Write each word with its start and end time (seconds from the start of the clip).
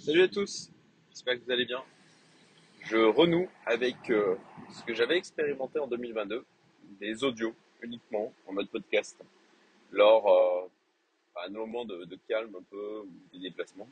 Salut 0.00 0.22
à 0.22 0.28
tous, 0.28 0.70
j'espère 1.10 1.34
que 1.34 1.44
vous 1.44 1.50
allez 1.50 1.66
bien. 1.66 1.82
Je 2.84 2.96
renoue 2.96 3.50
avec 3.66 4.08
euh, 4.08 4.34
ce 4.72 4.82
que 4.82 4.94
j'avais 4.94 5.18
expérimenté 5.18 5.78
en 5.78 5.86
2022, 5.86 6.42
des 6.98 7.22
audios 7.22 7.54
uniquement 7.82 8.32
en 8.46 8.54
mode 8.54 8.70
podcast, 8.70 9.22
lors 9.92 10.26
euh, 10.26 10.66
à 11.36 11.48
un 11.48 11.50
moment 11.50 11.84
de, 11.84 12.18
calme 12.26 12.56
un 12.58 12.62
peu, 12.70 13.02
des 13.34 13.40
déplacements. 13.40 13.86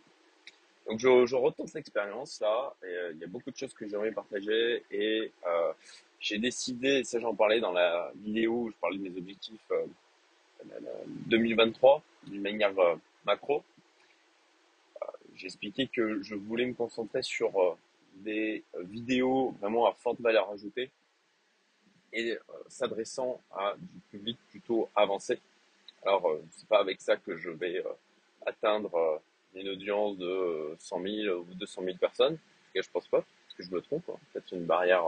Donc 0.88 0.98
je, 0.98 1.26
je 1.26 1.36
retente 1.36 1.74
l'expérience 1.74 2.40
là, 2.40 2.75
euh, 2.85 3.13
il 3.15 3.21
y 3.21 3.25
a 3.25 3.29
beaucoup 3.29 3.51
de 3.51 3.56
choses 3.56 3.75
que 3.75 3.87
j'aimerais 3.87 4.13
partager, 4.13 4.83
et 4.90 5.31
euh, 5.47 5.72
j'ai 6.21 6.38
décidé, 6.38 7.04
ça 7.04 7.21
j'en 7.21 7.35
parlais 7.35 7.61
dans 7.61 7.72
la 7.72 8.11
vidéo 8.15 8.53
où 8.53 8.71
je 8.71 8.77
parlais 8.81 8.97
de 8.97 9.03
mes 9.03 9.19
objectifs 9.19 9.71
2023 11.27 12.03
d'une 12.29 12.40
manière 12.40 12.72
macro, 13.27 13.63
j'ai 15.38 15.46
expliqué 15.46 15.86
que 15.86 16.20
je 16.23 16.34
voulais 16.34 16.66
me 16.66 16.74
concentrer 16.74 17.23
sur 17.23 17.56
euh, 17.60 17.74
des 18.16 18.65
euh, 18.74 18.83
vidéos 18.83 19.55
vraiment 19.60 19.87
à 19.87 19.95
forte 19.95 20.20
valeur 20.20 20.51
ajoutée 20.51 20.91
et 22.12 22.33
euh, 22.33 22.38
s'adressant 22.66 23.41
à 23.52 23.74
du 23.79 24.01
public 24.10 24.38
plutôt 24.51 24.88
avancé. 24.96 25.41
Alors, 26.05 26.37
c'est 26.51 26.69
pas 26.69 26.80
avec 26.80 27.01
ça 27.01 27.16
que 27.16 27.37
je 27.37 27.51
vais 27.51 27.82
atteindre 28.46 29.20
une 29.55 29.69
audience 29.69 30.16
de 30.16 30.77
100 30.79 31.02
000 31.02 31.38
ou 31.41 31.55
200 31.55 31.82
000 31.84 31.96
personnes. 31.98 32.34
En 32.34 32.37
tout 32.37 32.73
cas, 32.74 32.82
je 32.82 32.91
pense 32.91 33.09
pas, 33.09 33.20
parce 33.20 33.55
que 33.57 33.62
je 33.65 33.70
me 33.70 33.80
trompe. 33.80 34.09
Hein. 34.09 34.16
Peut-être 34.32 34.52
une 34.52 34.65
barrière 34.65 35.05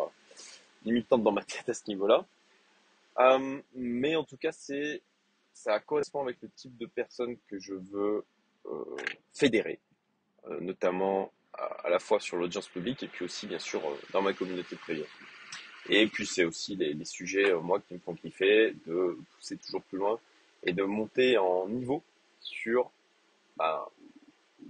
limitante 0.84 1.22
dans 1.22 1.30
ma 1.32 1.44
tête 1.44 1.68
à 1.68 1.74
ce 1.74 1.84
niveau-là. 1.88 2.26
mais 3.74 4.16
en 4.16 4.24
tout 4.24 4.36
cas, 4.36 4.52
c'est 4.52 5.00
ça 5.52 5.78
correspond 5.78 6.22
avec 6.22 6.38
le 6.42 6.48
type 6.50 6.76
de 6.76 6.86
personnes 6.86 7.36
que 7.48 7.58
je 7.58 7.74
veux 7.74 8.24
fédérer. 9.32 9.78
Euh, 10.48 10.58
notamment 10.60 11.32
à, 11.52 11.90
la 11.90 11.98
fois 11.98 12.18
sur 12.18 12.38
l'audience 12.38 12.66
publique 12.68 13.02
et 13.02 13.08
puis 13.08 13.26
aussi 13.26 13.46
bien 13.46 13.58
sûr 13.58 13.84
euh, 13.84 13.94
dans 14.12 14.22
ma 14.22 14.32
communauté 14.32 14.74
privée. 14.76 15.06
Et 15.88 16.06
puis 16.06 16.24
c'est 16.24 16.44
aussi 16.44 16.76
les, 16.76 17.04
sujets, 17.04 17.50
euh, 17.50 17.60
moi, 17.60 17.80
qui 17.80 17.94
me 17.94 17.98
font 17.98 18.14
kiffer, 18.14 18.74
de 18.86 19.18
pousser 19.34 19.56
toujours 19.58 19.82
plus 19.82 19.98
loin 19.98 20.18
et 20.62 20.72
de 20.72 20.82
monter 20.82 21.36
en 21.36 21.68
niveau 21.68 22.02
sur 22.40 22.90
bah, 23.56 23.86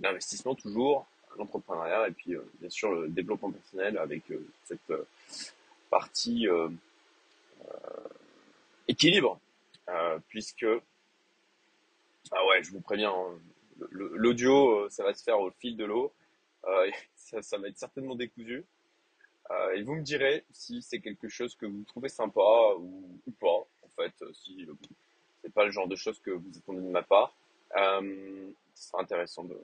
l'investissement 0.01 0.57
toujours, 0.57 1.07
l'entrepreneuriat 1.39 2.09
et 2.09 2.13
puis 2.13 2.35
bien 2.61 2.71
sûr 2.71 2.93
le 2.93 3.09
développement 3.09 3.53
personnel 3.53 3.99
avec 3.99 4.23
cette 4.65 4.93
partie 5.91 6.47
équilibre, 8.89 9.41
puisque 10.29 10.67
ah 12.33 12.47
ouais, 12.47 12.63
je 12.63 12.71
vous 12.71 12.81
préviens, 12.81 13.11
hein, 13.11 13.39
l'audio, 13.91 14.85
euh, 14.85 14.89
ça 14.91 15.05
va 15.05 15.15
se 15.15 15.23
faire 15.23 15.41
au 15.41 15.51
fil 15.51 15.77
de 15.77 15.85
l'eau. 15.85 16.13
Euh, 16.65 16.91
ça, 17.17 17.59
va 17.59 17.69
être 17.69 17.79
certainement 17.79 18.15
décousu. 18.15 18.65
Euh, 19.51 19.73
et 19.73 19.83
vous 19.83 19.95
me 19.95 20.03
direz 20.03 20.45
si 20.53 20.83
c'est 20.83 21.01
quelque 21.01 21.29
chose 21.29 21.55
que 21.57 21.67
vous 21.67 21.83
trouvez 21.85 22.09
sympa 22.09 22.75
ou, 22.79 23.21
pas. 23.41 23.67
En 23.83 23.89
fait, 23.97 24.13
si 24.33 24.67
c'est 25.43 25.53
pas 25.53 25.65
le 25.65 25.71
genre 25.71 25.89
de 25.89 25.97
choses 25.97 26.21
que 26.21 26.31
vous 26.31 26.51
attendez 26.57 26.81
de 26.81 26.91
ma 26.91 27.03
part, 27.03 27.37
ce 27.75 28.53
sera 28.75 29.03
intéressant 29.03 29.45
de, 29.45 29.57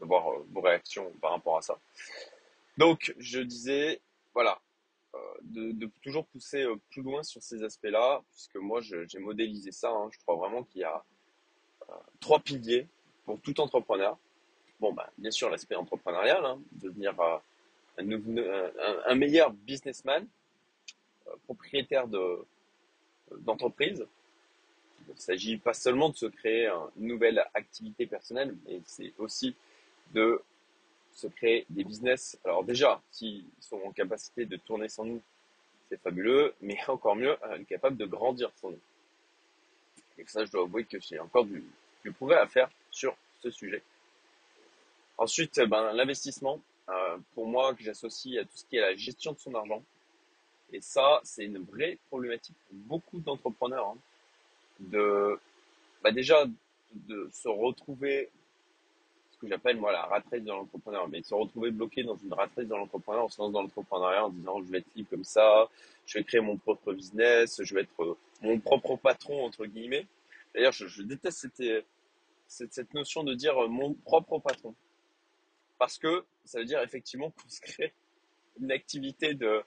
voir 0.00 0.30
vos 0.50 0.60
réactions 0.60 1.10
par 1.20 1.32
rapport 1.32 1.58
à 1.58 1.62
ça. 1.62 1.78
Donc, 2.76 3.12
je 3.18 3.40
disais, 3.40 4.00
voilà, 4.32 4.60
de, 5.42 5.72
de, 5.72 5.90
toujours 6.02 6.24
pousser 6.26 6.64
plus 6.90 7.02
loin 7.02 7.24
sur 7.24 7.42
ces 7.42 7.64
aspects-là, 7.64 8.22
puisque 8.30 8.56
moi, 8.56 8.80
j'ai 8.80 9.18
modélisé 9.18 9.72
ça. 9.72 9.90
Hein. 9.90 10.08
je 10.12 10.18
crois 10.20 10.36
vraiment 10.36 10.62
qu'il 10.62 10.82
y 10.82 10.84
a 10.84 11.04
trois 12.20 12.38
piliers 12.38 12.86
pour 13.28 13.38
tout 13.42 13.60
entrepreneur. 13.60 14.16
Bon, 14.80 14.90
bah, 14.94 15.10
bien 15.18 15.30
sûr, 15.30 15.50
l'aspect 15.50 15.74
entrepreneurial, 15.74 16.42
hein, 16.46 16.58
devenir 16.72 17.14
euh, 17.20 17.36
un, 17.98 19.10
un, 19.12 19.14
meilleur 19.14 19.50
businessman, 19.52 20.26
euh, 21.26 21.32
propriétaire 21.44 22.08
de, 22.08 22.38
d'entreprise. 23.40 24.06
Il 25.06 25.12
ne 25.12 25.18
s'agit 25.18 25.58
pas 25.58 25.74
seulement 25.74 26.08
de 26.08 26.16
se 26.16 26.24
créer 26.24 26.68
une 26.98 27.06
nouvelle 27.06 27.44
activité 27.52 28.06
personnelle, 28.06 28.56
mais 28.64 28.80
c'est 28.86 29.12
aussi 29.18 29.54
de 30.14 30.40
se 31.12 31.26
créer 31.26 31.66
des 31.68 31.84
business. 31.84 32.38
Alors 32.44 32.64
déjà, 32.64 33.02
s'ils 33.10 33.44
sont 33.60 33.80
en 33.84 33.92
capacité 33.92 34.46
de 34.46 34.56
tourner 34.56 34.88
sans 34.88 35.04
nous, 35.04 35.20
c'est 35.90 36.00
fabuleux, 36.00 36.54
mais 36.62 36.78
encore 36.88 37.16
mieux, 37.16 37.36
euh, 37.44 37.62
capable 37.64 37.98
de 37.98 38.06
grandir 38.06 38.50
sans 38.58 38.70
nous. 38.70 38.80
Et 40.16 40.24
ça, 40.26 40.46
je 40.46 40.50
dois 40.50 40.62
avouer 40.62 40.84
que 40.84 40.98
j'ai 40.98 41.18
encore 41.20 41.44
du, 41.44 41.62
du 42.02 42.10
progrès 42.10 42.38
à 42.38 42.46
faire 42.46 42.70
sur 42.98 43.16
ce 43.40 43.50
sujet. 43.50 43.82
Ensuite, 45.16 45.60
ben, 45.60 45.92
l'investissement, 45.92 46.60
euh, 46.88 47.18
pour 47.34 47.46
moi, 47.46 47.74
que 47.74 47.82
j'associe 47.82 48.38
à 48.38 48.44
tout 48.44 48.56
ce 48.56 48.64
qui 48.64 48.76
est 48.76 48.80
la 48.80 48.96
gestion 48.96 49.32
de 49.32 49.38
son 49.38 49.54
argent. 49.54 49.82
Et 50.72 50.80
ça, 50.80 51.20
c'est 51.22 51.44
une 51.44 51.58
vraie 51.58 51.98
problématique 52.08 52.56
pour 52.66 52.78
beaucoup 52.92 53.20
d'entrepreneurs. 53.20 53.88
Hein, 53.88 53.98
de, 54.80 55.38
bah 56.02 56.12
déjà, 56.12 56.44
de 56.92 57.28
se 57.32 57.48
retrouver, 57.48 58.30
ce 59.32 59.38
que 59.38 59.48
j'appelle 59.48 59.76
moi 59.76 59.92
la 59.92 60.02
rat 60.02 60.22
race 60.30 60.42
de 60.42 60.48
l'entrepreneur, 60.48 61.08
mais 61.08 61.20
de 61.20 61.26
se 61.26 61.34
retrouver 61.34 61.70
bloqué 61.70 62.02
dans 62.02 62.16
une 62.16 62.32
rat 62.32 62.48
race 62.54 62.66
de 62.66 62.74
l'entrepreneur, 62.74 63.24
on 63.24 63.28
se 63.28 63.40
lance 63.40 63.52
dans 63.52 63.62
l'entrepreneuriat 63.62 64.26
en 64.26 64.30
disant 64.30 64.62
je 64.62 64.70
vais 64.70 64.78
être 64.78 64.94
libre 64.94 65.10
comme 65.10 65.24
ça, 65.24 65.68
je 66.06 66.18
vais 66.18 66.24
créer 66.24 66.40
mon 66.40 66.56
propre 66.56 66.92
business, 66.92 67.60
je 67.62 67.74
vais 67.74 67.82
être 67.82 68.16
mon 68.42 68.58
propre 68.60 68.96
patron 68.96 69.44
entre 69.44 69.66
guillemets. 69.66 70.06
D'ailleurs, 70.54 70.72
je, 70.72 70.86
je 70.86 71.02
déteste 71.02 71.38
cette, 71.40 71.84
c'est 72.48 72.72
cette 72.72 72.94
notion 72.94 73.22
de 73.22 73.34
dire 73.34 73.56
euh, 73.62 73.68
mon 73.68 73.94
propre 73.94 74.38
patron. 74.38 74.74
Parce 75.78 75.98
que 75.98 76.24
ça 76.44 76.58
veut 76.58 76.64
dire 76.64 76.82
effectivement 76.82 77.30
qu'on 77.30 77.48
se 77.48 77.60
crée 77.60 77.92
une 78.58 78.72
activité 78.72 79.34
de, 79.34 79.62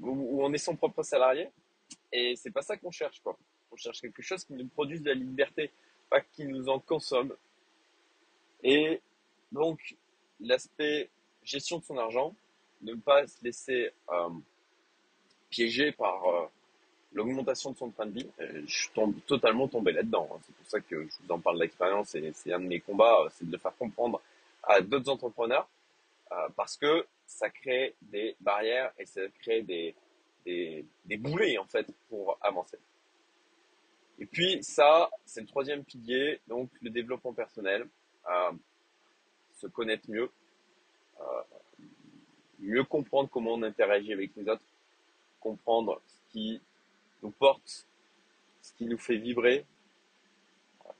où 0.00 0.42
on 0.42 0.52
est 0.52 0.58
son 0.58 0.76
propre 0.76 1.02
salarié. 1.02 1.50
Et 2.12 2.34
c'est 2.36 2.50
pas 2.50 2.62
ça 2.62 2.76
qu'on 2.76 2.90
cherche, 2.92 3.20
quoi. 3.20 3.38
On 3.72 3.76
cherche 3.76 4.00
quelque 4.00 4.22
chose 4.22 4.44
qui 4.44 4.54
nous 4.54 4.66
produise 4.66 5.02
de 5.02 5.08
la 5.08 5.14
liberté, 5.14 5.70
pas 6.08 6.20
qui 6.20 6.46
nous 6.46 6.68
en 6.68 6.78
consomme. 6.78 7.36
Et 8.62 9.02
donc, 9.52 9.96
l'aspect 10.38 11.10
gestion 11.42 11.78
de 11.78 11.84
son 11.84 11.98
argent, 11.98 12.34
ne 12.82 12.94
pas 12.94 13.26
se 13.26 13.42
laisser 13.44 13.90
euh, 14.10 14.30
piéger 15.50 15.92
par 15.92 16.24
euh, 16.26 16.46
l'augmentation 17.12 17.72
de 17.72 17.76
son 17.76 17.90
train 17.90 18.06
de 18.06 18.12
vie, 18.12 18.30
euh, 18.40 18.62
je 18.66 18.82
suis 18.82 18.90
totalement 19.26 19.68
tombé 19.68 19.92
là-dedans. 19.92 20.28
Hein. 20.32 20.38
C'est 20.42 20.54
pour 20.54 20.66
ça 20.66 20.80
que 20.80 21.02
je 21.02 21.16
vous 21.22 21.32
en 21.32 21.40
parle 21.40 21.58
d'expérience 21.58 22.14
et 22.14 22.32
c'est 22.32 22.52
un 22.52 22.60
de 22.60 22.66
mes 22.66 22.80
combats, 22.80 23.24
euh, 23.24 23.28
c'est 23.32 23.46
de 23.46 23.52
le 23.52 23.58
faire 23.58 23.76
comprendre 23.76 24.20
à 24.62 24.80
d'autres 24.80 25.10
entrepreneurs 25.10 25.68
euh, 26.32 26.48
parce 26.56 26.76
que 26.76 27.06
ça 27.26 27.50
crée 27.50 27.94
des 28.02 28.36
barrières 28.40 28.92
et 28.98 29.06
ça 29.06 29.22
crée 29.40 29.62
des, 29.62 29.94
des, 30.44 30.84
des 31.04 31.16
boulets 31.16 31.58
en 31.58 31.66
fait 31.66 31.86
pour 32.08 32.38
avancer. 32.40 32.78
Et 34.18 34.26
puis 34.26 34.62
ça, 34.62 35.10
c'est 35.24 35.40
le 35.40 35.46
troisième 35.46 35.82
pilier, 35.82 36.40
donc 36.46 36.68
le 36.82 36.90
développement 36.90 37.32
personnel, 37.32 37.86
se 39.54 39.66
connaître 39.66 40.10
mieux, 40.10 40.30
mieux 42.58 42.84
comprendre 42.84 43.30
comment 43.30 43.54
on 43.54 43.62
interagit 43.62 44.12
avec 44.12 44.36
les 44.36 44.46
autres, 44.46 44.62
comprendre 45.40 46.02
ce 46.06 46.20
qui 46.32 46.60
nous 47.22 47.30
porte, 47.30 47.86
ce 48.62 48.72
qui 48.74 48.86
nous 48.86 48.98
fait 48.98 49.16
vibrer, 49.16 49.64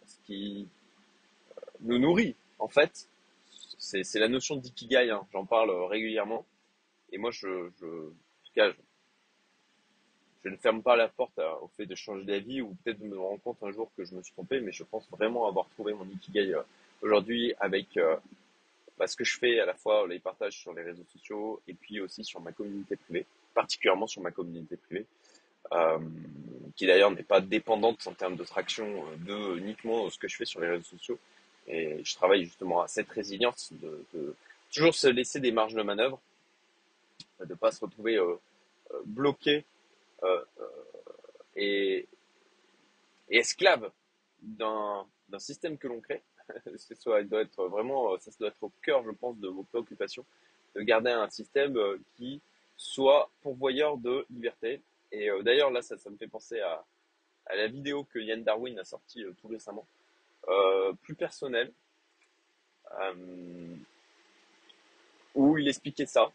ce 0.06 0.16
qui 0.26 0.68
euh, 1.50 1.60
nous 1.80 1.98
nourrit. 1.98 2.36
En 2.58 2.68
fait, 2.68 3.08
c'est 3.78 4.18
la 4.18 4.28
notion 4.28 4.56
d'ikigai, 4.56 5.10
hein. 5.10 5.26
j'en 5.32 5.46
parle 5.46 5.70
régulièrement. 5.70 6.44
Et 7.12 7.18
moi, 7.18 7.30
je, 7.30 7.70
je, 7.80 7.86
en 7.86 8.44
tout 8.44 8.52
cas, 8.54 8.70
je, 10.44 10.48
ne 10.48 10.56
ferme 10.56 10.82
pas 10.82 10.96
la 10.96 11.08
porte 11.08 11.38
au 11.60 11.68
fait 11.76 11.86
de 11.86 11.94
changer 11.94 12.24
d'avis 12.24 12.60
ou 12.60 12.76
peut-être 12.84 13.00
de 13.00 13.06
me 13.06 13.18
rendre 13.18 13.40
compte 13.40 13.62
un 13.62 13.72
jour 13.72 13.90
que 13.96 14.04
je 14.04 14.14
me 14.14 14.22
suis 14.22 14.32
trompé, 14.32 14.60
mais 14.60 14.72
je 14.72 14.84
pense 14.84 15.08
vraiment 15.10 15.46
avoir 15.48 15.68
trouvé 15.70 15.92
mon 15.94 16.04
ikigai 16.04 16.54
euh, 16.54 16.62
aujourd'hui 17.02 17.54
avec 17.58 17.96
euh, 17.96 18.16
bah, 18.98 19.06
ce 19.06 19.16
que 19.16 19.24
je 19.24 19.38
fais 19.38 19.58
à 19.60 19.66
la 19.66 19.74
fois 19.74 20.06
les 20.06 20.18
partages 20.18 20.58
sur 20.58 20.72
les 20.72 20.82
réseaux 20.82 21.06
sociaux 21.12 21.60
et 21.66 21.74
puis 21.74 22.00
aussi 22.00 22.22
sur 22.22 22.40
ma 22.40 22.52
communauté 22.52 22.96
privée, 22.96 23.26
particulièrement 23.54 24.06
sur 24.06 24.22
ma 24.22 24.30
communauté 24.30 24.76
privée. 24.76 25.06
Euh, 25.72 25.98
qui 26.80 26.86
d'ailleurs 26.86 27.10
n'est 27.10 27.22
pas 27.22 27.42
dépendante 27.42 28.06
en 28.06 28.14
termes 28.14 28.36
de 28.36 28.44
traction 28.44 28.86
euh, 28.86 29.16
de 29.18 29.58
uniquement 29.58 30.08
ce 30.08 30.18
que 30.18 30.28
je 30.28 30.36
fais 30.36 30.46
sur 30.46 30.60
les 30.60 30.68
réseaux 30.68 30.96
sociaux. 30.96 31.18
Et 31.66 32.02
je 32.02 32.14
travaille 32.14 32.44
justement 32.44 32.80
à 32.80 32.88
cette 32.88 33.10
résilience 33.10 33.70
de, 33.72 34.34
toujours 34.72 34.94
se 34.94 35.06
laisser 35.06 35.40
des 35.40 35.52
marges 35.52 35.74
de 35.74 35.82
manœuvre, 35.82 36.18
de 37.44 37.54
pas 37.54 37.70
se 37.70 37.80
retrouver 37.80 38.16
euh, 38.16 38.34
euh 38.92 39.02
bloqué 39.04 39.66
euh, 40.22 40.42
et, 41.54 42.08
et, 43.28 43.38
esclave 43.38 43.90
d'un 44.40 45.04
système 45.38 45.76
que 45.76 45.86
l'on 45.86 46.00
crée. 46.00 46.22
ça 46.76 47.22
doit 47.24 47.42
être 47.42 47.66
vraiment, 47.66 48.18
ça 48.20 48.30
doit 48.40 48.48
être 48.48 48.62
au 48.62 48.72
cœur, 48.82 49.04
je 49.04 49.10
pense, 49.10 49.36
de 49.38 49.48
vos 49.48 49.64
préoccupations, 49.64 50.24
de 50.74 50.80
garder 50.80 51.10
un 51.10 51.28
système 51.28 51.78
qui 52.16 52.40
soit 52.78 53.30
pourvoyeur 53.42 53.98
de 53.98 54.24
liberté 54.30 54.80
et 55.12 55.30
euh, 55.30 55.42
d'ailleurs, 55.42 55.70
là, 55.70 55.82
ça, 55.82 55.96
me 56.10 56.16
fait 56.16 56.28
penser 56.28 56.60
à, 56.60 56.84
la 57.54 57.66
vidéo 57.66 58.04
que 58.04 58.18
Yann 58.18 58.42
Darwin 58.44 58.78
a 58.78 58.84
sortie 58.84 59.24
euh, 59.24 59.32
tout 59.40 59.48
récemment, 59.48 59.86
euh, 60.48 60.92
plus 61.02 61.14
personnelle, 61.14 61.72
il 65.36 65.68
expliquait 65.68 66.06
ça, 66.06 66.30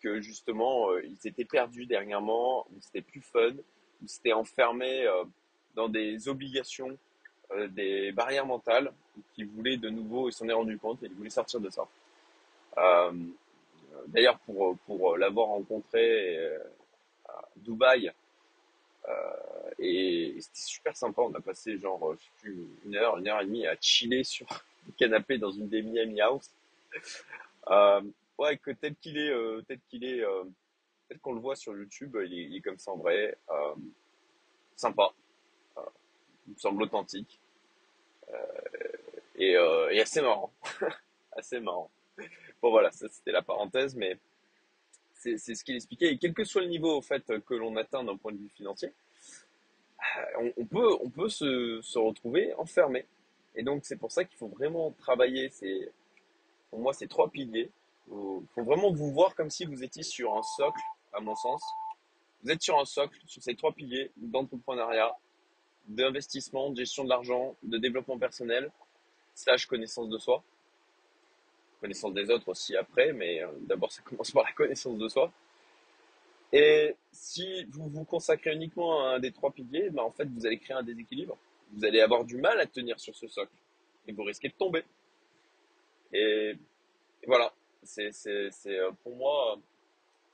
que 0.00 0.20
justement, 0.20 0.96
ils 0.98 1.26
étaient 1.26 1.44
perdus 1.44 1.86
dernièrement, 1.86 2.66
où 2.70 2.80
c'était 2.80 3.00
plus 3.00 3.20
fun, 3.20 3.52
où 4.02 4.06
c'était 4.06 4.32
enfermé 4.32 5.06
dans 5.74 5.88
des 5.88 6.28
obligations, 6.28 6.98
des 7.70 8.12
barrières 8.12 8.46
mentales, 8.46 8.92
qu'il 9.34 9.46
voulait 9.46 9.76
de 9.76 9.88
nouveau, 9.88 10.28
il 10.28 10.32
s'en 10.32 10.48
est 10.48 10.52
rendu 10.52 10.78
compte 10.78 11.02
et 11.02 11.06
il 11.06 11.12
voulait 11.12 11.30
sortir 11.30 11.60
de 11.60 11.70
ça. 11.70 11.86
D'ailleurs, 14.08 14.38
pour, 14.40 14.76
pour 14.86 15.16
l'avoir 15.16 15.48
rencontré 15.48 16.58
Dubaï, 17.56 18.12
euh, 19.08 19.70
et, 19.78 20.36
c'était 20.40 20.60
super 20.60 20.96
sympa, 20.96 21.22
on 21.22 21.34
a 21.34 21.40
passé 21.40 21.78
genre, 21.78 22.14
plus, 22.40 22.66
une 22.84 22.96
heure, 22.96 23.18
une 23.18 23.28
heure 23.28 23.40
et 23.40 23.46
demie 23.46 23.66
à 23.66 23.76
chiller 23.80 24.24
sur 24.24 24.46
le 24.86 24.92
canapé 24.92 25.38
dans 25.38 25.50
une 25.50 25.68
des 25.68 25.82
Miami 25.82 26.20
House. 26.20 26.50
Euh, 27.68 28.02
ouais, 28.38 28.56
que 28.58 28.70
tel 28.72 28.94
qu'il 28.96 29.18
est, 29.18 29.30
euh, 29.30 29.62
tel 29.66 29.78
qu'il 29.88 30.04
est, 30.04 30.24
tel 31.08 31.18
qu'on 31.20 31.32
le 31.32 31.40
voit 31.40 31.56
sur 31.56 31.76
YouTube, 31.76 32.16
il 32.24 32.56
est, 32.56 32.60
comme 32.60 32.78
ça 32.78 32.92
en 32.92 32.96
vrai, 32.96 33.36
sympa, 34.76 35.12
il 36.46 36.54
me 36.54 36.58
semble 36.58 36.82
authentique. 36.82 37.38
Et, 39.36 39.52
et 39.52 40.00
assez 40.00 40.20
marrant, 40.20 40.52
assez 41.32 41.60
marrant. 41.60 41.90
Bon 42.60 42.70
voilà, 42.70 42.90
ça 42.90 43.08
c'était 43.08 43.32
la 43.32 43.42
parenthèse, 43.42 43.94
mais 43.94 44.18
c'est 45.20 45.54
ce 45.54 45.64
qu'il 45.64 45.76
expliquait. 45.76 46.12
Et 46.12 46.18
quel 46.18 46.32
que 46.32 46.44
soit 46.44 46.62
le 46.62 46.68
niveau 46.68 46.96
au 46.96 47.02
fait 47.02 47.24
que 47.46 47.54
l'on 47.54 47.76
atteint 47.76 48.02
d'un 48.04 48.16
point 48.16 48.32
de 48.32 48.38
vue 48.38 48.48
financier, 48.48 48.92
euh, 50.16 50.50
on, 50.56 50.64
peut 50.64 50.96
on 51.02 51.10
peut 51.10 51.28
se, 51.28 51.80
se 51.82 51.98
retrouver 51.98 52.54
enfermé. 52.54 53.04
Et 53.54 53.62
donc 53.62 53.84
c'est 53.84 53.96
pour 53.96 54.10
ça 54.10 54.24
qu'il 54.24 54.38
faut 54.38 54.48
vraiment 54.48 54.92
travailler. 54.92 55.50
C'est 55.50 55.92
pour 56.70 56.80
moi 56.80 56.92
ces 56.92 57.06
trois 57.06 57.28
piliers. 57.28 57.70
Il 58.08 58.46
faut 58.54 58.64
vraiment 58.64 58.92
vous 58.92 59.12
voir 59.12 59.34
comme 59.34 59.50
si 59.50 59.64
vous 59.64 59.84
étiez 59.84 60.02
sur 60.02 60.36
un 60.36 60.42
socle, 60.42 60.80
à 61.12 61.20
mon 61.20 61.36
sens. 61.36 61.62
Vous 62.42 62.50
êtes 62.50 62.62
sur 62.62 62.78
un 62.78 62.84
socle, 62.84 63.18
sur 63.26 63.42
ces 63.42 63.54
trois 63.54 63.72
piliers 63.72 64.10
d'entrepreneuriat, 64.16 65.14
d'investissement, 65.86 66.70
de 66.70 66.76
gestion 66.76 67.04
de 67.04 67.10
l'argent, 67.10 67.54
de 67.62 67.76
développement 67.78 68.18
personnel, 68.18 68.72
slash 69.34 69.66
connaissance 69.66 70.08
de 70.08 70.18
soi, 70.18 70.42
connaissance 71.80 72.12
des 72.14 72.30
autres 72.30 72.48
aussi 72.48 72.76
après, 72.76 73.12
mais 73.12 73.42
euh, 73.42 73.48
d'abord 73.60 73.92
ça 73.92 74.02
commence 74.04 74.30
par 74.30 74.44
la 74.44 74.52
connaissance 74.52 74.98
de 74.98 75.08
soi. 75.08 75.32
Et 76.52 76.96
si 77.12 77.64
vous 77.70 77.88
vous 77.88 78.04
consacrez 78.04 78.52
uniquement 78.52 79.06
à 79.06 79.14
un 79.14 79.18
des 79.20 79.30
trois 79.30 79.52
piliers, 79.52 79.90
ben 79.90 80.02
en 80.02 80.10
fait 80.10 80.28
vous 80.28 80.46
allez 80.46 80.58
créer 80.58 80.76
un 80.76 80.82
déséquilibre. 80.82 81.36
Vous 81.72 81.84
allez 81.84 82.00
avoir 82.00 82.24
du 82.24 82.36
mal 82.36 82.58
à 82.58 82.66
tenir 82.66 82.98
sur 82.98 83.14
ce 83.14 83.28
socle 83.28 83.52
et 84.08 84.12
vous 84.12 84.24
risquez 84.24 84.48
de 84.48 84.54
tomber. 84.54 84.82
Et, 86.12 86.56
voilà, 87.26 87.52
c'est 87.84 88.10
euh, 88.26 88.90
pour 89.04 89.14
moi 89.14 89.56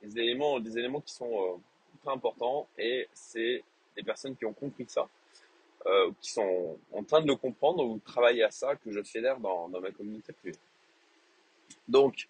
des 0.01 0.19
éléments 0.19 0.59
des 0.59 0.77
éléments 0.77 1.01
qui 1.01 1.13
sont 1.13 1.31
euh, 1.31 1.57
très 2.01 2.11
importants 2.11 2.67
et 2.77 3.07
c'est 3.13 3.63
des 3.95 4.03
personnes 4.03 4.35
qui 4.35 4.45
ont 4.45 4.53
compris 4.53 4.85
ça 4.87 5.07
euh, 5.87 6.11
qui 6.21 6.31
sont 6.31 6.77
en 6.91 7.03
train 7.03 7.21
de 7.21 7.27
le 7.27 7.35
comprendre 7.35 7.85
ou 7.85 7.99
travailler 7.99 8.43
à 8.43 8.51
ça, 8.51 8.75
que 8.75 8.91
je 8.91 9.01
fédère 9.03 9.39
dans, 9.39 9.69
dans 9.69 9.79
ma 9.79 9.91
communauté 9.91 10.33
privée. 10.33 10.57
Donc, 11.87 12.29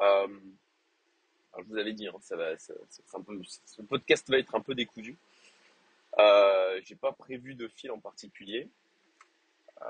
euh, 0.00 0.28
je 1.58 1.64
vous 1.64 1.76
avais 1.76 1.92
dit, 1.92 2.06
hein, 2.06 2.14
ça 2.20 2.36
va, 2.36 2.56
ça, 2.58 2.74
un 3.14 3.22
peu, 3.22 3.40
ce 3.42 3.82
podcast 3.82 4.28
va 4.30 4.38
être 4.38 4.54
un 4.54 4.60
peu 4.60 4.74
décousu. 4.74 5.16
Euh, 6.18 6.80
j'ai 6.84 6.96
pas 6.96 7.12
prévu 7.12 7.54
de 7.54 7.68
fil 7.68 7.90
en 7.90 7.98
particulier. 7.98 8.68
Euh, 9.82 9.84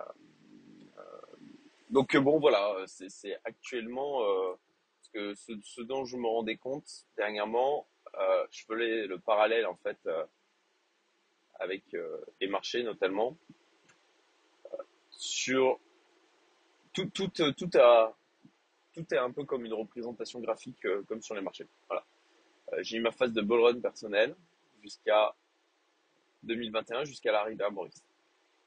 euh, 0.98 1.02
donc 1.90 2.16
bon, 2.16 2.38
voilà, 2.38 2.84
c'est 2.86 3.38
actuellement 3.44 4.22
euh, 4.22 4.54
ce 5.34 5.58
ce, 5.62 5.80
dont 5.82 6.04
je 6.04 6.16
me 6.16 6.26
rendais 6.26 6.56
compte 6.56 7.06
dernièrement. 7.16 7.86
Euh, 8.14 8.46
je 8.50 8.64
faisais 8.64 9.06
le 9.06 9.18
parallèle 9.18 9.66
en 9.66 9.76
fait 9.76 9.98
euh, 10.06 10.24
avec 11.60 11.84
les 12.40 12.46
marchés 12.46 12.82
notamment 12.82 13.36
sur 15.10 15.80
tout 16.92 17.06
tout 17.06 17.28
tout 17.28 17.70
a 17.74 18.17
tout 18.98 19.14
est 19.14 19.18
un 19.18 19.30
peu 19.30 19.44
comme 19.44 19.64
une 19.64 19.74
représentation 19.74 20.40
graphique 20.40 20.84
euh, 20.84 21.02
comme 21.04 21.22
sur 21.22 21.34
les 21.34 21.40
marchés. 21.40 21.66
Voilà. 21.88 22.04
Euh, 22.72 22.82
j'ai 22.82 22.96
eu 22.96 23.00
ma 23.00 23.12
phase 23.12 23.32
de 23.32 23.40
bull 23.40 23.60
run 23.60 23.80
personnel 23.80 24.34
jusqu'à 24.82 25.34
2021, 26.42 27.04
jusqu'à 27.04 27.30
l'arrivée 27.30 27.64
à 27.64 27.70
Maurice. 27.70 28.04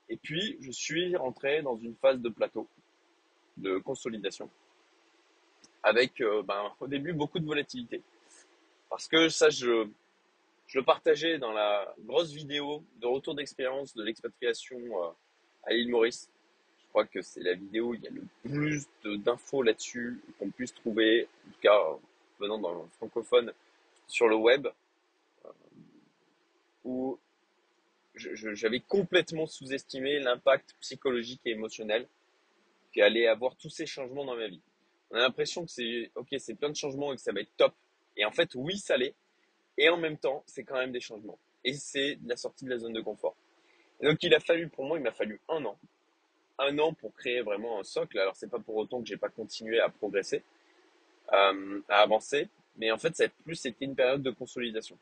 Et 0.07 0.18
puis, 0.18 0.57
je 0.62 0.72
suis 0.72 1.16
rentré 1.16 1.62
dans 1.62 1.75
une 1.75 1.95
phase 1.95 2.19
de 2.19 2.30
plateau, 2.30 2.68
de 3.57 3.78
consolidation, 3.80 4.50
avec 5.83 6.22
euh, 6.22 6.44
ben, 6.44 6.72
au 6.80 6.88
début 6.88 7.13
beaucoup 7.13 7.39
de 7.39 7.45
volatilité. 7.45 8.01
Parce 8.89 9.07
que 9.07 9.27
ça, 9.30 9.50
je, 9.50 9.88
je 10.68 10.80
le 10.80 10.86
partageais 10.86 11.39
dans 11.39 11.51
la 11.51 11.94
grosse 12.00 12.31
vidéo 12.31 12.84
de 13.01 13.07
retour 13.07 13.36
d'expérience 13.36 13.94
de 13.95 14.04
l'expatriation 14.04 14.80
à 15.63 15.74
l'île 15.74 15.89
Maurice. 15.89 16.30
Je 16.92 16.94
crois 16.94 17.06
que 17.08 17.22
c'est 17.22 17.40
la 17.42 17.54
vidéo 17.54 17.92
où 17.92 17.94
il 17.94 18.02
y 18.02 18.08
a 18.08 18.10
le 18.10 18.24
plus 18.44 18.86
d'infos 19.06 19.64
là-dessus 19.64 20.20
qu'on 20.38 20.50
puisse 20.50 20.74
trouver, 20.74 21.30
en 21.48 21.52
tout 21.54 21.60
cas 21.62 21.80
euh, 21.80 21.96
venant 22.38 22.58
dans 22.58 22.74
le 22.74 22.88
francophone, 22.98 23.54
sur 24.08 24.28
le 24.28 24.36
web, 24.36 24.68
où 26.84 27.18
je- 28.16 28.36
je- 28.36 28.54
j'avais 28.56 28.82
complètement 28.82 29.48
sous-estimé 29.48 30.20
l'impact 30.20 30.76
psychologique 30.82 31.40
et 31.46 31.52
émotionnel 31.52 32.10
qu'allait 32.92 33.28
avoir 33.28 33.56
tous 33.56 33.70
ces 33.70 33.86
changements 33.86 34.26
dans 34.26 34.36
ma 34.36 34.50
vie. 34.50 34.62
On 35.12 35.16
a 35.16 35.20
l'impression 35.20 35.64
que 35.64 35.72
c'est 35.72 36.12
ok, 36.16 36.28
c'est 36.40 36.56
plein 36.56 36.70
de 36.70 36.76
changements 36.76 37.14
et 37.14 37.16
que 37.16 37.22
ça 37.22 37.32
va 37.32 37.40
être 37.40 37.56
top. 37.56 37.74
Et 38.18 38.26
en 38.26 38.32
fait, 38.32 38.54
oui, 38.56 38.78
ça 38.78 38.98
l'est. 38.98 39.16
Et 39.78 39.88
en 39.88 39.96
même 39.96 40.18
temps, 40.18 40.44
c'est 40.46 40.66
quand 40.66 40.76
même 40.76 40.92
des 40.92 41.00
changements. 41.00 41.40
Et 41.64 41.72
c'est 41.74 42.16
de 42.18 42.28
la 42.28 42.36
sortie 42.36 42.66
de 42.66 42.70
la 42.70 42.78
zone 42.80 42.92
de 42.92 43.00
confort. 43.02 43.38
Et 44.02 44.06
donc, 44.08 44.22
il 44.24 44.34
a 44.34 44.42
fallu, 44.42 44.68
pour 44.68 44.84
moi, 44.84 44.98
il 44.98 45.04
m'a 45.04 45.12
fallu 45.14 45.40
un 45.48 45.64
an. 45.64 45.80
Un 46.63 46.78
an 46.80 46.94
pour 46.94 47.13
créer 47.16 47.42
vraiment 47.42 47.80
un 47.80 47.84
socle. 47.84 48.19
Alors, 48.19 48.36
c'est 48.36 48.50
pas 48.50 48.60
pour 48.60 48.75
autant 48.75 49.02
que 49.02 49.08
j'ai 49.08 49.18
pas 49.18 49.30
continué 49.30 49.80
à 49.80 49.90
progresser, 49.90 50.44
euh, 51.34 51.81
à 51.90 52.02
avancer. 52.02 52.50
Mais 52.78 52.92
en 52.92 52.98
fait, 52.98 53.16
ça 53.16 53.25
a 53.25 53.30
plus 53.44 53.66
été 53.66 53.86
une 53.86 53.96
période 53.96 54.22
de 54.22 54.31
consolidation. 54.31 54.98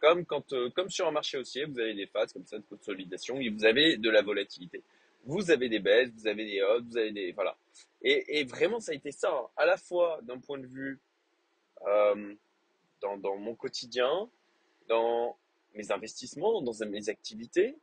Comme 0.00 0.24
quand, 0.24 0.52
euh, 0.52 0.70
comme 0.70 0.90
sur 0.90 1.08
un 1.08 1.10
marché 1.10 1.38
haussier, 1.38 1.64
vous 1.64 1.78
avez 1.78 1.94
des 1.94 2.06
phases 2.06 2.32
comme 2.32 2.46
ça 2.46 2.58
de 2.58 2.64
consolidation 2.68 3.40
et 3.40 3.48
vous 3.48 3.64
avez 3.64 3.96
de 3.96 4.10
la 4.10 4.22
volatilité. 4.22 4.82
Vous 5.24 5.50
avez 5.50 5.68
des 5.68 5.80
baisses, 5.80 6.10
vous 6.14 6.26
avez 6.26 6.44
des 6.44 6.62
hautes, 6.62 6.84
vous 6.84 6.96
avez 6.98 7.10
des, 7.10 7.32
voilà. 7.32 7.56
Et, 8.02 8.44
vraiment, 8.44 8.78
ça 8.78 8.92
a 8.92 8.94
été 8.94 9.10
ça, 9.10 9.50
à 9.56 9.66
la 9.66 9.76
fois 9.76 10.20
d'un 10.22 10.38
point 10.38 10.58
de 10.58 10.66
vue, 10.66 11.00
euh, 11.86 12.34
dans, 13.00 13.36
mon 13.36 13.54
quotidien, 13.54 14.28
dans 14.88 15.36
mes 15.74 15.90
investissements, 15.90 16.62
dans 16.62 16.72
mes 16.86 17.08
activités, 17.08 17.76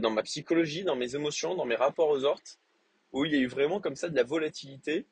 dans 0.00 0.10
ma 0.10 0.22
psychologie, 0.22 0.84
dans 0.84 0.96
mes 0.96 1.14
émotions, 1.14 1.54
dans 1.54 1.64
mes 1.64 1.76
rapports 1.76 2.10
aux 2.10 2.24
autres, 2.24 2.58
où 3.12 3.24
il 3.24 3.32
y 3.32 3.36
a 3.36 3.38
eu 3.38 3.46
vraiment 3.46 3.80
comme 3.80 3.96
ça 3.96 4.08
de 4.08 4.16
la 4.16 4.22
volatilité, 4.22 5.06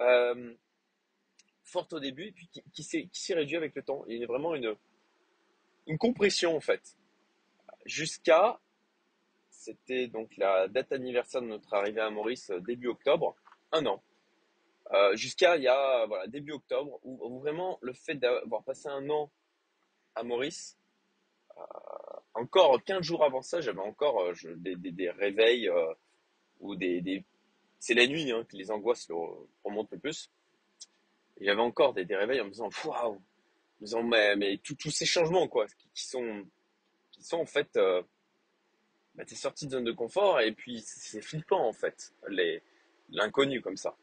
euh, 0.00 0.54
forte 1.64 1.92
au 1.92 2.00
début, 2.00 2.28
et 2.28 2.32
puis 2.32 2.48
qui, 2.72 2.82
s'est, 2.82 3.34
réduite 3.34 3.56
avec 3.56 3.74
le 3.74 3.82
temps. 3.82 4.04
Il 4.08 4.18
y 4.18 4.24
a 4.24 4.26
vraiment 4.26 4.54
une, 4.54 4.76
compression, 5.98 6.56
en 6.56 6.60
fait, 6.60 6.96
jusqu'à, 7.86 8.60
c'était 9.50 10.08
donc 10.08 10.36
la 10.36 10.68
date 10.68 10.92
anniversaire 10.92 11.42
de 11.42 11.46
notre 11.46 11.72
arrivée 11.74 12.00
à 12.00 12.10
Maurice, 12.10 12.50
euh, 12.50 12.60
début 12.60 12.88
octobre, 12.88 13.36
un 13.72 13.86
an. 13.86 14.02
Euh, 14.92 15.16
jusqu'à 15.16 15.56
il 15.56 15.62
y 15.62 15.68
a 15.68 16.04
voilà 16.06 16.26
début 16.26 16.52
octobre 16.52 16.98
où 17.04 17.38
vraiment 17.38 17.78
le 17.80 17.94
fait 17.94 18.16
d'avoir 18.16 18.62
passé 18.62 18.88
un 18.88 19.08
an 19.08 19.30
à 20.14 20.22
Maurice 20.22 20.76
encore 22.34 22.82
15 22.84 23.02
jours 23.02 23.24
avant 23.24 23.42
ça 23.42 23.60
j'avais 23.60 23.80
encore 23.80 24.22
euh, 24.22 24.34
des, 24.56 25.10
réveils 25.10 25.68
euh, 25.68 25.94
ou 26.60 26.76
des, 26.76 27.24
c'est 27.78 27.94
la 27.94 28.06
nuit 28.06 28.30
hein, 28.30 28.44
que 28.48 28.56
les 28.56 28.70
angoisses 28.70 29.08
remontent 29.64 29.88
le 29.92 29.98
plus. 29.98 30.30
J'avais 31.40 31.60
encore 31.60 31.94
des, 31.94 32.04
réveils 32.14 32.40
en 32.40 32.44
me 32.44 32.50
disant 32.50 32.70
waouh 32.84 33.14
en 33.14 33.20
me 33.80 33.84
disant 33.84 34.02
mais, 34.02 34.58
tous 34.58 34.90
ces 34.90 35.06
changements 35.06 35.48
quoi 35.48 35.66
qui, 35.94 36.06
sont 36.06 36.46
qui 37.10 37.24
sont 37.24 37.38
en 37.38 37.46
fait 37.46 37.76
euh, 37.76 38.02
bah, 39.14 39.24
t'es 39.24 39.34
sorti 39.34 39.66
de 39.66 39.72
zone 39.72 39.84
de 39.84 39.92
confort 39.92 40.40
et 40.40 40.52
puis 40.52 40.80
c'est 40.80 41.20
flippant 41.20 41.66
en 41.66 41.72
fait 41.72 42.12
l'inconnu 43.10 43.60
comme 43.60 43.76
ça. 43.76 43.96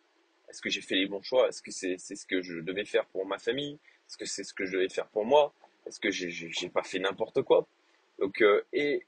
Est-ce 0.49 0.61
que 0.61 0.69
j'ai 0.69 0.81
fait 0.81 0.95
les 0.95 1.05
bons 1.05 1.21
choix? 1.21 1.47
Est-ce 1.47 1.61
que 1.61 1.71
c'est 1.71 1.97
ce 1.97 2.25
que 2.25 2.41
je 2.41 2.59
devais 2.59 2.85
faire 2.85 3.05
pour 3.07 3.25
ma 3.25 3.37
famille? 3.37 3.79
Est-ce 4.07 4.17
que 4.17 4.25
c'est 4.25 4.43
ce 4.43 4.53
que 4.53 4.65
je 4.65 4.73
devais 4.73 4.89
faire 4.89 5.07
pour 5.07 5.23
moi? 5.23 5.53
Est-ce 5.89 5.99
que 5.99 6.11
j'ai 6.11 6.69
pas 6.69 6.83
fait 6.83 6.99
n'importe 6.99 7.41
quoi 7.41 7.67
Donc 8.19 8.41
euh, 8.41 8.63
et 8.71 9.05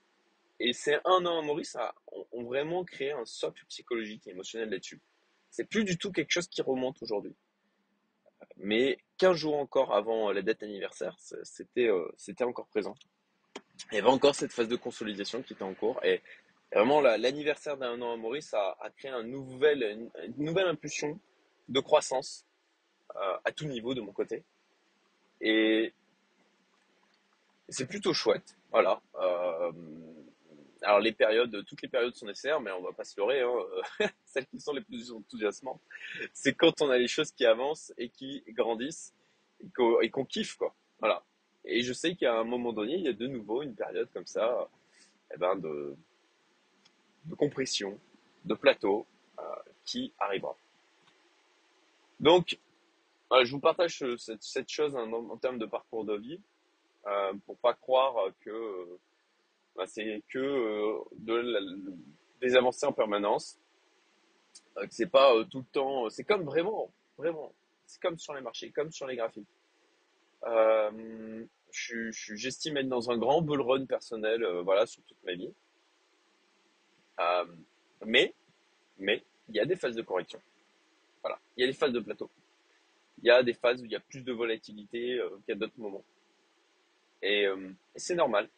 et 0.60 0.74
c'est 0.74 1.00
un 1.06 1.26
an 1.26 1.40
à 1.40 1.42
Maurice 1.44 1.76
a 1.76 1.94
ont, 2.32 2.44
vraiment 2.44 2.84
créé 2.84 3.12
un 3.12 3.26
socle 3.26 3.64
psychologique 3.68 4.26
et 4.28 4.32
émotionnel 4.32 4.70
là-dessus. 4.70 5.00
C'est 5.50 5.66
plus 5.66 5.84
du 5.84 5.98
tout 5.98 6.12
quelque 6.12 6.32
chose 6.32 6.48
qui 6.48 6.62
remonte 6.62 7.02
aujourd'hui. 7.02 7.36
Mais 8.58 8.98
15 9.18 9.36
jours 9.38 9.58
encore 9.58 9.94
avant 9.94 10.32
la 10.32 10.42
date 10.42 10.64
anniversaire, 10.64 11.16
c'était 11.44 11.88
euh, 11.88 12.08
c'était 12.18 12.44
encore 12.44 12.68
présent. 12.68 12.96
Il 13.92 13.96
y 13.96 13.98
avait 14.00 14.10
encore 14.10 14.36
cette 14.36 14.52
phase 14.52 14.68
de 14.68 14.76
consolidation 14.76 15.42
qui 15.44 15.54
était 15.54 15.64
en 15.64 15.74
cours 15.74 16.04
et 16.04 16.22
vraiment 16.74 17.00
la- 17.02 17.18
l'anniversaire 17.18 17.78
d'un 17.78 18.02
an 18.02 18.14
à 18.14 18.18
Maurice 18.18 18.54
a, 18.54 18.76
créé 18.98 19.12
une 19.12 19.28
nouvelle 19.30 20.68
impulsion 20.68 21.20
de 21.70 21.80
croissance 21.80 22.46
à 23.44 23.52
tout 23.52 23.66
niveau 23.66 23.94
de 23.94 24.02
mon 24.02 24.14
côté. 24.14 24.44
Et 25.42 25.94
c'est 27.72 27.88
plutôt 27.88 28.13
chouette. 28.13 28.56
Voilà. 28.72 29.01
Euh, 29.16 29.72
alors 30.82 31.00
les 31.00 31.12
périodes, 31.12 31.63
toutes 31.66 31.82
les 31.82 31.88
périodes 31.88 32.16
sont 32.16 32.25
nécessaires, 32.25 32.60
mais 32.60 32.72
on 32.72 32.82
va 32.82 32.92
pas 32.92 33.04
se 33.04 33.20
leurrer. 33.20 33.42
Hein. 33.42 34.10
Celles 34.25 34.48
qui 34.48 34.60
sont 34.60 34.74
les 34.74 34.82
plus 34.82 35.12
enthousiasmantes, 35.12 35.82
c'est 36.34 36.54
quand 36.54 36.82
on 36.82 36.90
a 36.90 36.98
les 36.98 37.08
choses 37.08 37.32
qui 37.32 37.46
avancent 37.46 37.94
et 37.98 38.10
qui 38.10 38.44
grandissent 38.50 39.13
et 40.01 40.10
qu'on 40.10 40.25
kiffe 40.25 40.56
quoi. 40.56 40.75
Voilà. 41.00 41.24
Et 41.63 41.82
je 41.82 41.94
sais 41.94 42.16
qu'à 42.16 42.40
un 42.40 42.44
moment 42.44 42.74
donné, 42.74 42.96
il 42.96 43.01
y 43.01 43.08
a 43.08 43.13
de 43.13 43.28
nouveau 43.28 43.62
une 43.62 43.75
période 43.75 44.10
comme 44.13 44.25
ça, 44.25 44.68
eh 45.34 45.38
ben 45.38 45.56
de, 45.56 45.96
compression, 47.38 48.00
de 48.46 48.56
plateau 48.56 49.06
euh, 49.40 49.44
qui 49.86 50.12
arrivera. 50.20 50.56
Donc, 52.20 52.58
je 53.44 53.51
vous 53.51 53.60
partage 53.60 54.04
cette, 54.18 54.70
chose 54.70 54.96
en, 54.96 55.38
termes 55.38 55.58
de 55.58 55.66
parcours 55.66 56.04
de 56.04 56.16
vie 56.16 56.40
euh, 57.08 57.34
pour 57.46 57.58
pas 57.58 57.74
croire 57.74 58.15
que 58.41 59.00
bah, 59.75 59.86
c'est 59.88 60.22
que 60.29 60.39
euh, 60.39 61.00
de 61.17 61.93
des 62.41 62.55
avancées 62.55 62.86
en 62.86 62.93
permanence, 62.93 63.60
euh, 64.77 64.86
que 64.86 64.93
c'est 64.93 65.08
pas 65.08 65.34
euh, 65.36 65.43
tout 65.46 65.60
le 65.60 65.65
temps. 65.65 66.10
C'est 66.10 66.24
comme 66.24 66.43
vraiment, 66.43 66.91
vraiment, 67.17 67.53
c'est 67.86 68.01
comme 68.01 68.17
sur 68.17 68.34
les 68.34 68.41
marchés, 68.41 68.72
comme 68.72 68.91
sur 68.91 69.08
les 69.08 69.15
graphiques. 69.15 69.48
J'estime 71.72 72.77
être 72.77 72.89
dans 72.89 73.12
un 73.12 73.17
grand 73.17 73.41
bull 73.41 73.62
run 73.62 73.86
personnel, 73.86 74.46
voilà, 74.63 74.86
sur 74.86 75.01
toute 75.03 75.24
ma 75.24 75.34
vie. 75.34 75.53
mais, 78.05 78.34
mais, 78.98 79.24
il 79.50 79.55
y 79.55 79.60
a 79.60 79.65
des 79.65 79.75
phases 79.75 79.96
de 79.96 80.01
correction. 80.01 80.41
Voilà, 81.22 81.39
il 81.55 81.62
y 81.62 81.63
a 81.63 81.67
des 81.67 81.77
phases 81.77 81.93
de 81.93 82.00
plateau. 82.00 82.29
Il 83.20 83.27
y 83.27 83.29
a 83.29 83.43
des 83.43 83.53
phases 83.53 83.81
où 83.81 83.86
il 83.86 83.91
y 83.91 83.96
a 83.96 84.00
plus 84.00 84.24
de 84.24 84.34
volatilité 84.34 85.22
qu'à 85.46 85.55
d'autres 85.55 85.77
moments. 85.77 86.03
Et, 87.22 87.44
et 87.44 88.00
c'est 88.00 88.16
normal. 88.16 88.50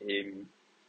Et 0.00 0.34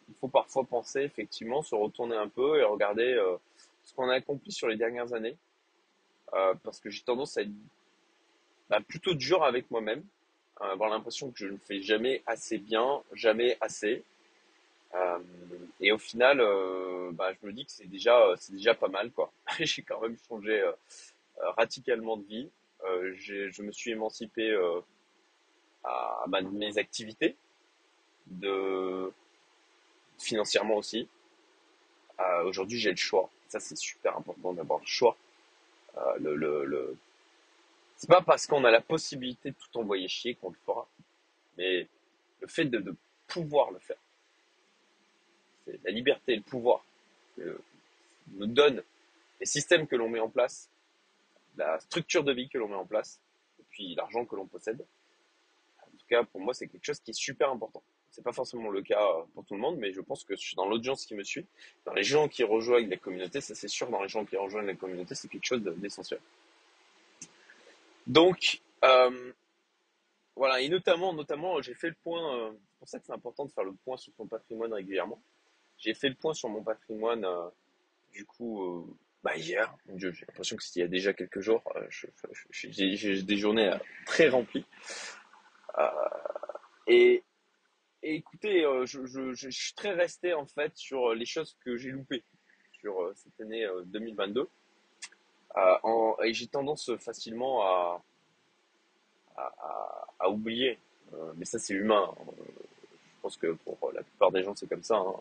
il 0.09 0.15
faut 0.19 0.27
parfois 0.27 0.63
penser, 0.63 1.01
effectivement, 1.01 1.61
se 1.61 1.75
retourner 1.75 2.15
un 2.15 2.27
peu 2.27 2.59
et 2.59 2.63
regarder 2.63 3.13
euh, 3.13 3.37
ce 3.83 3.93
qu'on 3.93 4.09
a 4.09 4.15
accompli 4.15 4.51
sur 4.51 4.67
les 4.67 4.75
dernières 4.75 5.13
années. 5.13 5.35
Euh, 6.33 6.53
parce 6.63 6.79
que 6.79 6.89
j'ai 6.89 7.03
tendance 7.03 7.37
à 7.37 7.41
être 7.41 7.51
bah, 8.69 8.79
plutôt 8.81 9.13
dur 9.13 9.43
avec 9.43 9.69
moi-même, 9.69 10.03
avoir 10.59 10.89
l'impression 10.89 11.29
que 11.29 11.37
je 11.37 11.47
ne 11.47 11.57
fais 11.57 11.81
jamais 11.81 12.23
assez 12.25 12.57
bien, 12.57 13.01
jamais 13.13 13.57
assez. 13.59 14.03
Euh, 14.95 15.19
et 15.79 15.91
au 15.91 15.97
final, 15.97 16.37
bah, 17.11 17.33
je 17.33 17.47
me 17.47 17.51
dis 17.51 17.65
que 17.65 17.71
c'est 17.71 17.89
déjà, 17.89 18.33
déjà 18.49 18.73
pas 18.73 18.87
mal, 18.87 19.11
quoi. 19.11 19.31
j'ai 19.59 19.81
quand 19.81 19.99
même 20.01 20.17
changé 20.27 20.63
radicalement 21.57 22.17
de 22.17 22.23
vie. 22.23 22.49
je 22.83 23.61
me 23.61 23.71
suis 23.71 23.91
émancipé 23.91 24.55
à, 25.83 26.25
mes 26.51 26.77
activités, 26.77 27.35
de 28.27 29.11
financièrement 30.19 30.75
aussi. 30.75 31.07
Euh, 32.19 32.43
Aujourd'hui, 32.45 32.79
j'ai 32.79 32.91
le 32.91 32.97
choix. 32.97 33.29
Ça, 33.47 33.59
c'est 33.59 33.77
super 33.77 34.17
important 34.17 34.53
d'avoir 34.53 34.79
le 34.79 34.85
choix. 34.85 35.17
Euh, 35.97 36.17
le. 36.19 36.97
C'est 37.97 38.09
pas 38.09 38.21
parce 38.21 38.47
qu'on 38.47 38.63
a 38.65 38.71
la 38.71 38.81
possibilité 38.81 39.51
de 39.51 39.55
tout 39.55 39.79
envoyer 39.79 40.07
chier 40.07 40.35
qu'on 40.35 40.49
le 40.49 40.57
fera, 40.65 40.87
mais 41.57 41.87
le 42.41 42.47
fait 42.47 42.65
de, 42.65 42.95
pouvoir 43.27 43.71
le 43.71 43.79
faire. 43.79 43.97
C'est 45.65 45.79
la 45.83 45.91
liberté, 45.91 46.35
le 46.35 46.41
pouvoir 46.41 46.83
que 47.35 47.59
nous 48.33 48.45
donne 48.45 48.83
les 49.39 49.45
systèmes 49.45 49.87
que 49.87 49.95
l'on 49.95 50.09
met 50.09 50.19
en 50.19 50.29
place, 50.29 50.69
la 51.57 51.79
structure 51.79 52.23
de 52.23 52.33
vie 52.33 52.49
que 52.49 52.57
l'on 52.57 52.67
met 52.67 52.75
en 52.75 52.85
place, 52.85 53.19
et 53.59 53.63
puis 53.69 53.95
l'argent 53.95 54.25
que 54.25 54.35
l'on 54.35 54.45
possède. 54.45 54.85
Pour 56.31 56.41
moi, 56.41 56.53
c'est 56.53 56.67
quelque 56.67 56.85
chose 56.85 56.99
qui 56.99 57.11
est 57.11 57.19
super 57.19 57.49
important. 57.49 57.81
C'est 58.11 58.23
pas 58.23 58.31
forcément 58.31 58.69
le 58.69 58.83
cas 58.83 59.03
pour 59.33 59.43
tout 59.43 59.55
le 59.55 59.59
monde, 59.59 59.77
mais 59.77 59.91
je 59.91 60.01
pense 60.01 60.23
que 60.23 60.35
dans 60.55 60.67
l'audience 60.67 61.07
qui 61.07 61.15
me 61.15 61.23
suit, 61.23 61.47
dans 61.85 61.93
les 61.93 62.03
gens 62.03 62.27
qui 62.27 62.43
rejoignent 62.43 62.89
la 62.89 62.97
communauté, 62.97 63.41
ça 63.41 63.55
c'est 63.55 63.67
sûr, 63.67 63.89
dans 63.89 64.03
les 64.03 64.07
gens 64.07 64.23
qui 64.23 64.37
rejoignent 64.37 64.67
la 64.67 64.75
communauté, 64.75 65.15
c'est 65.15 65.27
quelque 65.27 65.45
chose 65.45 65.63
d'essentiel. 65.63 66.19
Donc, 68.05 68.61
euh, 68.83 69.33
voilà, 70.35 70.61
et 70.61 70.69
notamment, 70.69 71.13
notamment, 71.13 71.61
j'ai 71.61 71.73
fait 71.73 71.89
le 71.89 71.95
point, 72.03 72.37
euh, 72.37 72.51
c'est 72.51 72.79
pour 72.79 72.87
ça 72.87 72.99
que 72.99 73.05
c'est 73.07 73.13
important 73.13 73.45
de 73.45 73.51
faire 73.51 73.63
le 73.63 73.73
point 73.73 73.97
sur 73.97 74.13
son 74.13 74.27
patrimoine 74.27 74.73
régulièrement. 74.73 75.21
J'ai 75.77 75.93
fait 75.93 76.09
le 76.09 76.15
point 76.15 76.33
sur 76.33 76.49
mon 76.49 76.61
patrimoine, 76.61 77.25
euh, 77.25 77.47
du 78.11 78.25
coup, 78.25 78.95
bah 79.23 79.35
hier, 79.37 79.73
j'ai 79.95 80.11
l'impression 80.27 80.55
que 80.55 80.63
c'était 80.63 80.81
il 80.81 80.83
y 80.83 80.85
a 80.85 80.89
déjà 80.89 81.13
quelques 81.13 81.39
jours, 81.39 81.63
j'ai 82.51 83.23
des 83.23 83.37
journées 83.37 83.75
très 84.05 84.29
remplies. 84.29 84.65
Et 86.87 87.23
écoutez, 88.03 88.65
euh, 88.65 88.85
je, 88.85 89.05
je, 89.05 89.33
je, 89.33 89.49
suis 89.49 89.73
très 89.73 89.93
resté 89.93 90.33
en 90.33 90.45
fait 90.45 90.75
sur 90.75 91.13
les 91.13 91.25
choses 91.25 91.55
que 91.63 91.77
j'ai 91.77 91.89
loupées 91.89 92.23
sur 92.79 93.01
euh, 93.01 93.13
cette 93.15 93.39
année 93.41 93.65
2022. 93.85 94.41
Euh, 94.41 95.75
en, 95.83 96.17
et 96.23 96.33
j'ai 96.33 96.47
tendance 96.47 96.95
facilement 96.97 97.63
à, 97.63 98.03
à, 99.37 100.07
à, 100.19 100.29
oublier. 100.29 100.79
mais 101.35 101.45
ça, 101.45 101.59
c'est 101.59 101.73
humain. 101.73 102.13
Je 102.37 103.21
pense 103.21 103.37
que 103.37 103.53
pour 103.53 103.91
la 103.93 104.03
plupart 104.03 104.31
des 104.31 104.43
gens, 104.43 104.55
c'est 104.55 104.67
comme 104.67 104.83
ça. 104.83 104.97
Hein. 104.97 105.15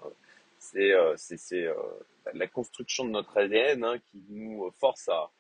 C'est 0.59 0.93
c'est 1.17 1.69
la 2.35 2.47
construction 2.47 3.05
de 3.05 3.11
notre 3.11 3.37
ADN 3.37 3.85
hein, 3.85 3.99
qui 3.99 4.23
nous 4.31 4.71
force 4.79 5.09
à, 5.09 5.31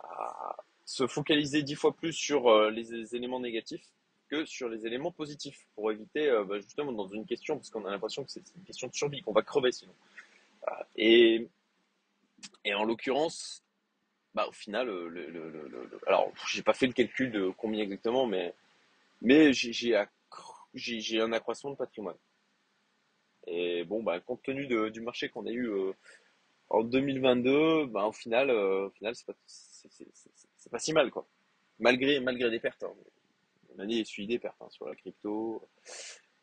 à 0.00 0.56
se 0.84 1.06
focaliser 1.06 1.62
dix 1.62 1.74
fois 1.74 1.92
plus 1.92 2.12
sur 2.12 2.70
les 2.70 3.14
éléments 3.14 3.40
négatifs 3.40 3.86
que 4.30 4.44
sur 4.44 4.68
les 4.68 4.86
éléments 4.86 5.10
positifs 5.10 5.66
pour 5.74 5.90
éviter 5.90 6.28
euh, 6.28 6.44
bah, 6.44 6.60
justement 6.60 6.92
dans 6.92 7.08
une 7.08 7.26
question 7.26 7.56
parce 7.56 7.70
qu'on 7.70 7.84
a 7.84 7.90
l'impression 7.90 8.24
que 8.24 8.30
c'est 8.30 8.44
une 8.56 8.62
question 8.62 8.86
de 8.86 8.94
survie 8.94 9.20
qu'on 9.22 9.32
va 9.32 9.42
crever 9.42 9.72
sinon. 9.72 9.94
Et 10.96 11.48
et 12.64 12.74
en 12.74 12.84
l'occurrence 12.84 13.64
bah 14.34 14.46
au 14.48 14.52
final 14.52 14.86
le, 14.86 15.08
le, 15.08 16.00
alors 16.06 16.32
j'ai 16.48 16.62
pas 16.62 16.74
fait 16.74 16.86
le 16.86 16.92
calcul 16.92 17.32
de 17.32 17.50
combien 17.56 17.82
exactement 17.82 18.26
mais 18.26 18.54
mais 19.20 19.52
j'ai 19.52 19.96
un 19.96 21.32
accroissement 21.32 21.70
de 21.70 21.76
patrimoine. 21.76 22.16
Et 23.46 23.84
bon 23.84 24.02
bah 24.02 24.20
compte 24.20 24.42
tenu 24.42 24.66
de, 24.66 24.88
du 24.90 25.00
marché 25.00 25.28
qu'on 25.28 25.46
a 25.46 25.50
eu 25.50 25.66
euh, 25.68 25.92
en 26.68 26.84
2022 26.84 27.86
bah 27.86 28.06
au 28.06 28.12
final 28.12 28.50
euh, 28.50 28.86
au 28.86 28.90
final 28.90 29.14
c'est 29.16 29.26
pas 29.26 29.34
pas 30.70 30.78
si 30.78 30.92
mal 30.92 31.10
quoi. 31.10 31.26
Malgré 31.80 32.20
malgré 32.20 32.50
des 32.50 32.60
pertes 32.60 32.84
hein 32.84 32.94
année 33.80 34.04
suivi 34.04 34.28
des 34.28 34.38
pertes 34.38 34.56
sur 34.70 34.86
la 34.86 34.94
crypto, 34.94 35.68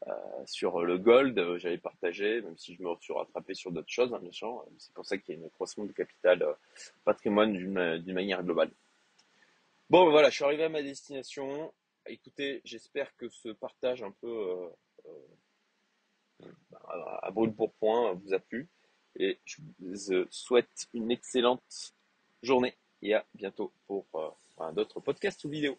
euh, 0.06 0.12
sur 0.46 0.86
le 0.86 0.98
gold, 1.00 1.38
euh, 1.40 1.58
j'avais 1.58 1.80
partagé, 1.80 2.42
même 2.42 2.58
si 2.58 2.76
je 2.76 2.84
me 2.84 2.96
suis 3.02 3.14
rattrapé 3.14 3.56
sur 3.56 3.72
d'autres 3.72 3.92
choses, 3.92 4.14
hein, 4.14 4.20
bien 4.20 4.32
sûr. 4.32 4.66
C'est 4.78 4.94
pour 4.94 5.06
ça 5.06 5.18
qu'il 5.18 5.34
y 5.34 5.38
a 5.38 5.40
une 5.40 5.48
accroissement 5.48 5.86
de 5.86 5.92
capital 5.92 6.44
euh, 6.44 6.54
patrimoine 7.04 7.54
d'une 7.54 8.14
manière 8.14 8.44
globale. 8.44 8.72
Bon, 9.90 10.10
voilà, 10.12 10.30
je 10.30 10.36
suis 10.36 10.44
arrivé 10.44 10.66
à 10.66 10.70
ma 10.70 10.84
destination. 10.84 11.74
Écoutez, 12.06 12.62
j'espère 12.64 13.16
que 13.18 13.28
ce 13.30 13.50
partage 13.50 14.04
un 14.04 14.12
peu 14.12 14.70
à 17.22 17.32
brûle 17.32 17.54
pour 17.54 17.74
point 17.74 18.14
vous 18.14 18.34
a 18.34 18.40
plu. 18.40 18.70
Et 19.16 19.40
je 19.46 19.58
vous 19.80 20.26
souhaite 20.30 20.88
une 20.94 21.10
excellente 21.10 21.96
journée 22.44 22.76
et 23.02 23.16
à 23.16 23.26
bientôt 23.34 23.74
pour 23.88 24.06
d'autres 24.74 25.00
podcasts 25.00 25.44
ou 25.46 25.50
vidéos. 25.50 25.78